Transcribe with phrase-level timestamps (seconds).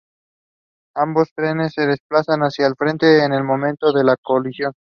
[0.95, 4.73] Ambos trenes se desplazan hacia el frente en el momento de la colisión.